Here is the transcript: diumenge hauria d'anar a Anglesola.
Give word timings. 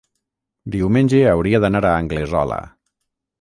diumenge 0.75 1.19
hauria 1.33 1.61
d'anar 1.67 1.83
a 1.91 1.93
Anglesola. 1.99 2.59